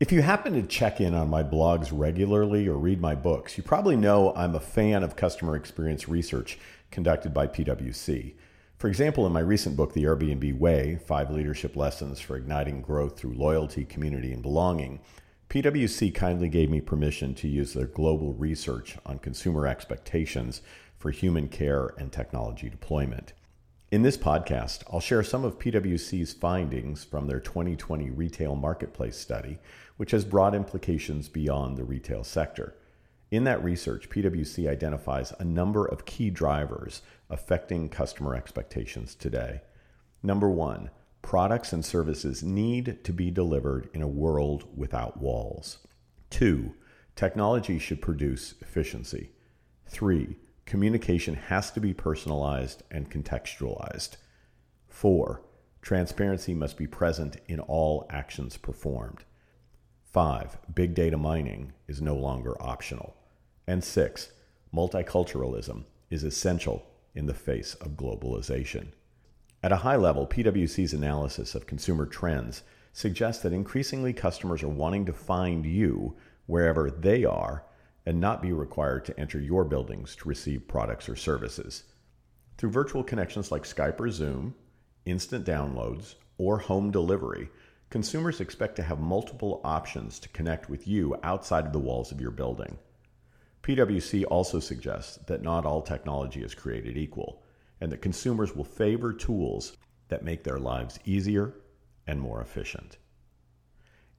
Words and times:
If 0.00 0.12
you 0.12 0.22
happen 0.22 0.52
to 0.52 0.62
check 0.62 1.00
in 1.00 1.12
on 1.12 1.28
my 1.28 1.42
blogs 1.42 1.88
regularly 1.90 2.68
or 2.68 2.78
read 2.78 3.00
my 3.00 3.16
books, 3.16 3.56
you 3.56 3.64
probably 3.64 3.96
know 3.96 4.32
I'm 4.36 4.54
a 4.54 4.60
fan 4.60 5.02
of 5.02 5.16
customer 5.16 5.56
experience 5.56 6.08
research 6.08 6.56
conducted 6.92 7.34
by 7.34 7.48
PwC. 7.48 8.34
For 8.76 8.86
example, 8.86 9.26
in 9.26 9.32
my 9.32 9.40
recent 9.40 9.76
book, 9.76 9.94
The 9.94 10.04
Airbnb 10.04 10.56
Way 10.56 11.00
Five 11.04 11.32
Leadership 11.32 11.74
Lessons 11.74 12.20
for 12.20 12.36
Igniting 12.36 12.80
Growth 12.80 13.18
Through 13.18 13.34
Loyalty, 13.34 13.84
Community, 13.84 14.32
and 14.32 14.40
Belonging, 14.40 15.00
PwC 15.50 16.14
kindly 16.14 16.48
gave 16.48 16.70
me 16.70 16.80
permission 16.80 17.34
to 17.34 17.48
use 17.48 17.72
their 17.72 17.88
global 17.88 18.34
research 18.34 18.96
on 19.04 19.18
consumer 19.18 19.66
expectations 19.66 20.62
for 20.96 21.10
human 21.10 21.48
care 21.48 21.92
and 21.98 22.12
technology 22.12 22.70
deployment. 22.70 23.32
In 23.90 24.02
this 24.02 24.18
podcast, 24.18 24.82
I'll 24.92 25.00
share 25.00 25.22
some 25.22 25.46
of 25.46 25.58
PwC's 25.58 26.34
findings 26.34 27.04
from 27.04 27.26
their 27.26 27.40
2020 27.40 28.10
retail 28.10 28.54
marketplace 28.54 29.16
study, 29.16 29.58
which 29.96 30.10
has 30.10 30.26
broad 30.26 30.54
implications 30.54 31.30
beyond 31.30 31.78
the 31.78 31.84
retail 31.84 32.22
sector. 32.22 32.76
In 33.30 33.44
that 33.44 33.64
research, 33.64 34.10
PwC 34.10 34.68
identifies 34.68 35.32
a 35.38 35.44
number 35.44 35.86
of 35.86 36.04
key 36.04 36.28
drivers 36.28 37.00
affecting 37.30 37.88
customer 37.88 38.34
expectations 38.34 39.14
today. 39.14 39.62
Number 40.22 40.50
one, 40.50 40.90
products 41.22 41.72
and 41.72 41.82
services 41.82 42.42
need 42.42 43.02
to 43.04 43.12
be 43.14 43.30
delivered 43.30 43.88
in 43.94 44.02
a 44.02 44.06
world 44.06 44.68
without 44.76 45.18
walls. 45.18 45.78
Two, 46.28 46.74
technology 47.16 47.78
should 47.78 48.02
produce 48.02 48.54
efficiency. 48.60 49.30
Three, 49.86 50.36
communication 50.68 51.34
has 51.34 51.70
to 51.70 51.80
be 51.80 51.94
personalized 51.94 52.82
and 52.90 53.10
contextualized. 53.10 54.16
Four, 54.86 55.40
transparency 55.80 56.52
must 56.52 56.76
be 56.76 56.86
present 56.86 57.38
in 57.46 57.58
all 57.58 58.06
actions 58.10 58.58
performed. 58.58 59.24
Five, 60.04 60.58
big 60.74 60.94
data 60.94 61.16
mining 61.16 61.72
is 61.86 62.02
no 62.02 62.14
longer 62.14 62.54
optional. 62.60 63.16
And 63.66 63.82
six, 63.82 64.30
multiculturalism 64.74 65.84
is 66.10 66.22
essential 66.22 66.84
in 67.14 67.24
the 67.24 67.34
face 67.34 67.72
of 67.74 67.96
globalization. 67.96 68.88
At 69.62 69.72
a 69.72 69.76
high 69.76 69.96
level, 69.96 70.26
PwC's 70.26 70.92
analysis 70.92 71.54
of 71.54 71.66
consumer 71.66 72.04
trends 72.04 72.62
suggests 72.92 73.42
that 73.42 73.54
increasingly 73.54 74.12
customers 74.12 74.62
are 74.62 74.68
wanting 74.68 75.06
to 75.06 75.14
find 75.14 75.64
you 75.64 76.14
wherever 76.44 76.90
they 76.90 77.24
are 77.24 77.64
and 78.08 78.18
not 78.18 78.40
be 78.40 78.52
required 78.52 79.04
to 79.04 79.20
enter 79.20 79.38
your 79.38 79.66
buildings 79.66 80.16
to 80.16 80.30
receive 80.30 80.66
products 80.66 81.10
or 81.10 81.14
services. 81.14 81.84
Through 82.56 82.70
virtual 82.70 83.04
connections 83.04 83.52
like 83.52 83.64
Skype 83.64 84.00
or 84.00 84.08
Zoom, 84.08 84.54
instant 85.04 85.44
downloads, 85.44 86.14
or 86.38 86.56
home 86.56 86.90
delivery, 86.90 87.50
consumers 87.90 88.40
expect 88.40 88.76
to 88.76 88.82
have 88.82 88.98
multiple 88.98 89.60
options 89.62 90.18
to 90.20 90.30
connect 90.30 90.70
with 90.70 90.88
you 90.88 91.16
outside 91.22 91.66
of 91.66 91.74
the 91.74 91.78
walls 91.78 92.10
of 92.10 92.18
your 92.18 92.30
building. 92.30 92.78
PwC 93.62 94.24
also 94.30 94.58
suggests 94.58 95.18
that 95.26 95.42
not 95.42 95.66
all 95.66 95.82
technology 95.82 96.42
is 96.42 96.54
created 96.54 96.96
equal, 96.96 97.42
and 97.78 97.92
that 97.92 98.00
consumers 98.00 98.56
will 98.56 98.64
favor 98.64 99.12
tools 99.12 99.76
that 100.08 100.24
make 100.24 100.44
their 100.44 100.58
lives 100.58 100.98
easier 101.04 101.56
and 102.06 102.18
more 102.18 102.40
efficient. 102.40 102.96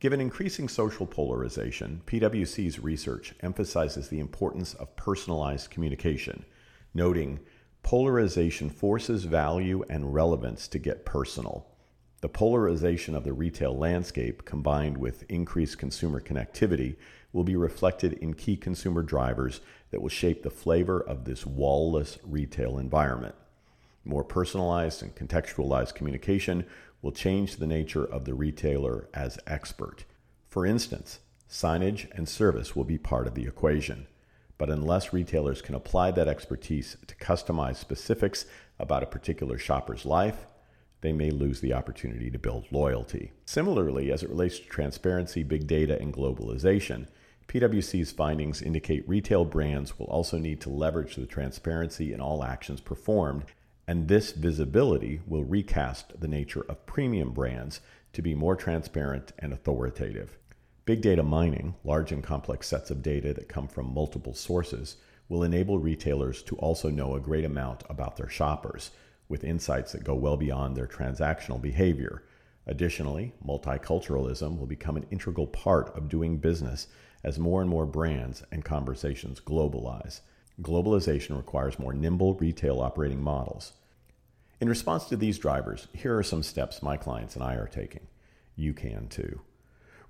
Given 0.00 0.20
increasing 0.20 0.68
social 0.68 1.06
polarization, 1.06 2.02
PwC's 2.06 2.78
research 2.78 3.34
emphasizes 3.40 4.08
the 4.08 4.20
importance 4.20 4.74
of 4.74 4.94
personalized 4.94 5.70
communication, 5.70 6.44
noting 6.94 7.40
polarization 7.82 8.70
forces 8.70 9.24
value 9.24 9.82
and 9.90 10.14
relevance 10.14 10.68
to 10.68 10.78
get 10.78 11.04
personal. 11.04 11.66
The 12.20 12.28
polarization 12.28 13.16
of 13.16 13.24
the 13.24 13.32
retail 13.32 13.76
landscape, 13.76 14.44
combined 14.44 14.98
with 14.98 15.28
increased 15.28 15.78
consumer 15.78 16.20
connectivity, 16.20 16.94
will 17.32 17.44
be 17.44 17.56
reflected 17.56 18.12
in 18.14 18.34
key 18.34 18.56
consumer 18.56 19.02
drivers 19.02 19.60
that 19.90 20.00
will 20.00 20.08
shape 20.08 20.44
the 20.44 20.50
flavor 20.50 21.00
of 21.00 21.24
this 21.24 21.44
wall-less 21.44 22.18
retail 22.22 22.78
environment. 22.78 23.34
More 24.04 24.24
personalized 24.24 25.02
and 25.02 25.14
contextualized 25.14 25.94
communication 25.94 26.64
will 27.02 27.12
change 27.12 27.56
the 27.56 27.66
nature 27.66 28.04
of 28.04 28.24
the 28.24 28.34
retailer 28.34 29.08
as 29.14 29.38
expert. 29.46 30.04
For 30.48 30.66
instance, 30.66 31.20
signage 31.48 32.10
and 32.16 32.28
service 32.28 32.74
will 32.74 32.84
be 32.84 32.98
part 32.98 33.26
of 33.26 33.34
the 33.34 33.46
equation. 33.46 34.06
But 34.58 34.70
unless 34.70 35.12
retailers 35.12 35.62
can 35.62 35.76
apply 35.76 36.10
that 36.12 36.26
expertise 36.26 36.96
to 37.06 37.14
customize 37.16 37.76
specifics 37.76 38.44
about 38.78 39.04
a 39.04 39.06
particular 39.06 39.56
shopper's 39.56 40.04
life, 40.04 40.46
they 41.00 41.12
may 41.12 41.30
lose 41.30 41.60
the 41.60 41.72
opportunity 41.72 42.28
to 42.30 42.38
build 42.38 42.66
loyalty. 42.72 43.30
Similarly, 43.44 44.10
as 44.10 44.24
it 44.24 44.30
relates 44.30 44.58
to 44.58 44.66
transparency, 44.66 45.44
big 45.44 45.68
data, 45.68 45.96
and 46.00 46.12
globalization, 46.12 47.06
PwC's 47.46 48.10
findings 48.10 48.60
indicate 48.60 49.08
retail 49.08 49.44
brands 49.44 49.98
will 49.98 50.06
also 50.06 50.38
need 50.38 50.60
to 50.62 50.70
leverage 50.70 51.14
the 51.14 51.24
transparency 51.24 52.12
in 52.12 52.20
all 52.20 52.44
actions 52.44 52.80
performed, 52.80 53.44
and 53.88 54.06
this 54.06 54.32
visibility 54.32 55.22
will 55.26 55.44
recast 55.44 56.20
the 56.20 56.28
nature 56.28 56.60
of 56.68 56.84
premium 56.84 57.32
brands 57.32 57.80
to 58.12 58.20
be 58.20 58.34
more 58.34 58.54
transparent 58.54 59.32
and 59.38 59.50
authoritative. 59.50 60.36
Big 60.84 61.00
data 61.00 61.22
mining, 61.22 61.74
large 61.84 62.12
and 62.12 62.22
complex 62.22 62.68
sets 62.68 62.90
of 62.90 63.02
data 63.02 63.32
that 63.32 63.48
come 63.48 63.66
from 63.66 63.94
multiple 63.94 64.34
sources, 64.34 64.98
will 65.30 65.42
enable 65.42 65.78
retailers 65.78 66.42
to 66.42 66.54
also 66.56 66.90
know 66.90 67.14
a 67.14 67.20
great 67.20 67.46
amount 67.46 67.82
about 67.88 68.18
their 68.18 68.28
shoppers, 68.28 68.90
with 69.26 69.42
insights 69.42 69.92
that 69.92 70.04
go 70.04 70.14
well 70.14 70.36
beyond 70.36 70.76
their 70.76 70.86
transactional 70.86 71.60
behavior. 71.60 72.24
Additionally, 72.66 73.32
multiculturalism 73.42 74.58
will 74.58 74.66
become 74.66 74.98
an 74.98 75.06
integral 75.10 75.46
part 75.46 75.96
of 75.96 76.10
doing 76.10 76.36
business 76.36 76.88
as 77.24 77.38
more 77.38 77.62
and 77.62 77.70
more 77.70 77.86
brands 77.86 78.42
and 78.52 78.66
conversations 78.66 79.40
globalize. 79.40 80.20
Globalization 80.60 81.36
requires 81.36 81.78
more 81.78 81.92
nimble 81.92 82.34
retail 82.34 82.80
operating 82.80 83.22
models. 83.22 83.72
In 84.60 84.68
response 84.68 85.04
to 85.06 85.16
these 85.16 85.38
drivers, 85.38 85.86
here 85.92 86.16
are 86.18 86.24
some 86.24 86.42
steps 86.42 86.82
my 86.82 86.96
clients 86.96 87.36
and 87.36 87.44
I 87.44 87.54
are 87.54 87.68
taking. 87.68 88.08
You 88.56 88.74
can 88.74 89.06
too. 89.08 89.40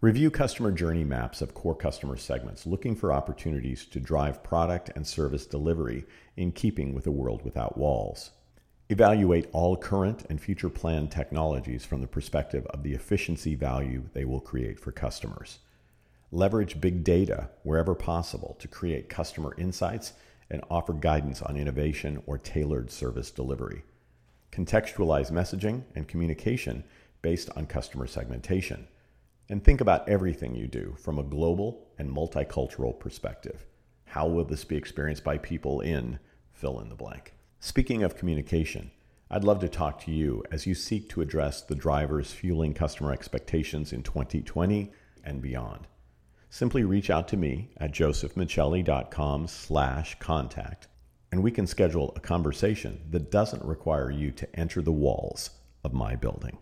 Review 0.00 0.30
customer 0.30 0.70
journey 0.70 1.04
maps 1.04 1.42
of 1.42 1.54
core 1.54 1.74
customer 1.74 2.16
segments, 2.16 2.66
looking 2.66 2.94
for 2.94 3.12
opportunities 3.12 3.84
to 3.86 4.00
drive 4.00 4.42
product 4.42 4.90
and 4.94 5.06
service 5.06 5.44
delivery 5.44 6.06
in 6.36 6.52
keeping 6.52 6.94
with 6.94 7.06
a 7.06 7.10
world 7.10 7.44
without 7.44 7.76
walls. 7.76 8.30
Evaluate 8.88 9.48
all 9.52 9.76
current 9.76 10.24
and 10.30 10.40
future 10.40 10.70
planned 10.70 11.10
technologies 11.10 11.84
from 11.84 12.00
the 12.00 12.06
perspective 12.06 12.64
of 12.68 12.84
the 12.84 12.94
efficiency 12.94 13.54
value 13.54 14.04
they 14.14 14.24
will 14.24 14.40
create 14.40 14.80
for 14.80 14.92
customers. 14.92 15.58
Leverage 16.30 16.80
big 16.80 17.04
data 17.04 17.50
wherever 17.64 17.94
possible 17.94 18.56
to 18.60 18.68
create 18.68 19.10
customer 19.10 19.54
insights 19.58 20.14
and 20.50 20.62
offer 20.70 20.92
guidance 20.92 21.42
on 21.42 21.56
innovation 21.56 22.22
or 22.26 22.38
tailored 22.38 22.90
service 22.90 23.30
delivery. 23.30 23.82
Contextualize 24.52 25.30
messaging 25.30 25.82
and 25.94 26.08
communication 26.08 26.84
based 27.22 27.50
on 27.56 27.66
customer 27.66 28.06
segmentation. 28.06 28.88
And 29.48 29.62
think 29.62 29.80
about 29.80 30.08
everything 30.08 30.54
you 30.54 30.66
do 30.66 30.94
from 30.98 31.18
a 31.18 31.22
global 31.22 31.88
and 31.98 32.10
multicultural 32.10 32.98
perspective. 32.98 33.66
How 34.04 34.26
will 34.26 34.44
this 34.44 34.64
be 34.64 34.76
experienced 34.76 35.24
by 35.24 35.38
people 35.38 35.80
in 35.80 36.18
fill 36.52 36.80
in 36.80 36.88
the 36.88 36.94
blank? 36.94 37.34
Speaking 37.60 38.02
of 38.02 38.16
communication, 38.16 38.90
I'd 39.30 39.44
love 39.44 39.60
to 39.60 39.68
talk 39.68 40.00
to 40.04 40.10
you 40.10 40.42
as 40.50 40.66
you 40.66 40.74
seek 40.74 41.10
to 41.10 41.20
address 41.20 41.60
the 41.60 41.74
drivers 41.74 42.32
fueling 42.32 42.72
customer 42.72 43.12
expectations 43.12 43.92
in 43.92 44.02
2020 44.02 44.90
and 45.24 45.42
beyond 45.42 45.86
simply 46.50 46.84
reach 46.84 47.10
out 47.10 47.28
to 47.28 47.36
me 47.36 47.70
at 47.76 47.92
josephmichelli.com 47.92 49.46
slash 49.46 50.18
contact, 50.18 50.88
and 51.30 51.42
we 51.42 51.50
can 51.50 51.66
schedule 51.66 52.12
a 52.16 52.20
conversation 52.20 53.00
that 53.10 53.30
doesn't 53.30 53.64
require 53.64 54.10
you 54.10 54.30
to 54.32 54.58
enter 54.58 54.82
the 54.82 54.92
walls 54.92 55.50
of 55.84 55.92
my 55.92 56.16
building. 56.16 56.58